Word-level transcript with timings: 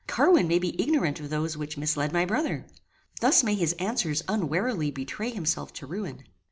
Carwin 0.07 0.47
may 0.47 0.57
be 0.57 0.75
ignorant 0.81 1.19
of 1.19 1.29
those 1.29 1.55
which 1.55 1.77
misled 1.77 2.11
my 2.11 2.25
brother. 2.25 2.65
Thus 3.19 3.43
may 3.43 3.53
his 3.53 3.73
answers 3.73 4.23
unwarily 4.27 4.89
betray 4.89 5.29
himself 5.29 5.71
to 5.73 5.85
ruin. 5.85 6.23